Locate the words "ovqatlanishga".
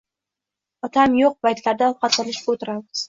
1.93-2.55